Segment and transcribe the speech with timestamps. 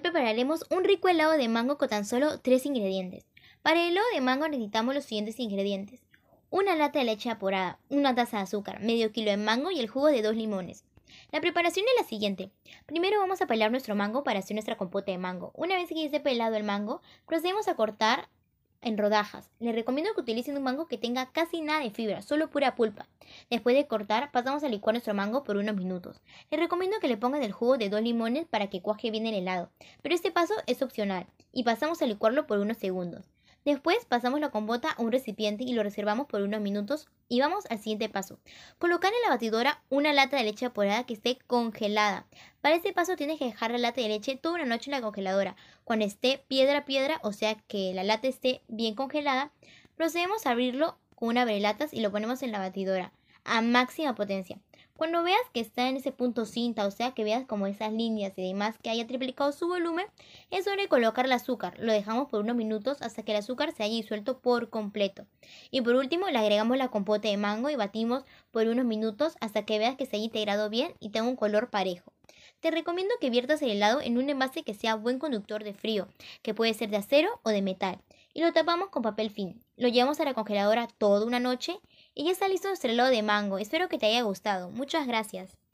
[0.00, 3.26] prepararemos un rico helado de mango con tan solo tres ingredientes.
[3.62, 6.00] Para el helado de mango necesitamos los siguientes ingredientes.
[6.50, 9.88] Una lata de leche evaporada, una taza de azúcar, medio kilo de mango y el
[9.88, 10.84] jugo de dos limones.
[11.32, 12.50] La preparación es la siguiente.
[12.86, 15.52] Primero vamos a pelar nuestro mango para hacer nuestra compota de mango.
[15.54, 18.28] Una vez que esté pelado el mango, procedemos a cortar
[18.84, 19.50] en rodajas.
[19.58, 23.08] Les recomiendo que utilicen un mango que tenga casi nada de fibra, solo pura pulpa.
[23.50, 26.20] Después de cortar, pasamos a licuar nuestro mango por unos minutos.
[26.50, 29.34] Les recomiendo que le pongan el jugo de dos limones para que cuaje bien el
[29.34, 29.70] helado,
[30.02, 33.33] pero este paso es opcional y pasamos a licuarlo por unos segundos.
[33.64, 37.64] Después pasamos la compota a un recipiente y lo reservamos por unos minutos y vamos
[37.70, 38.38] al siguiente paso.
[38.78, 42.26] Colocar en la batidora una lata de leche evaporada que esté congelada.
[42.60, 45.02] Para este paso tienes que dejar la lata de leche toda una noche en la
[45.02, 45.56] congeladora.
[45.84, 49.50] Cuando esté piedra a piedra, o sea que la lata esté bien congelada,
[49.96, 53.12] procedemos a abrirlo con una brelatas y lo ponemos en la batidora
[53.44, 54.58] a máxima potencia.
[54.96, 58.32] Cuando veas que está en ese punto cinta, o sea que veas como esas líneas
[58.36, 60.06] y demás que haya triplicado su volumen,
[60.50, 61.74] es hora de colocar el azúcar.
[61.80, 65.26] Lo dejamos por unos minutos hasta que el azúcar se haya disuelto por completo.
[65.72, 69.64] Y por último le agregamos la compote de mango y batimos por unos minutos hasta
[69.64, 72.12] que veas que se haya integrado bien y tenga un color parejo.
[72.60, 76.08] Te recomiendo que viertas el helado en un envase que sea buen conductor de frío,
[76.42, 77.98] que puede ser de acero o de metal,
[78.32, 79.60] y lo tapamos con papel film.
[79.76, 81.78] Lo llevamos a la congeladora toda una noche
[82.14, 83.58] y ya está listo nuestro helado de mango.
[83.58, 84.70] Espero que te haya gustado.
[84.70, 85.64] Muchas gracias.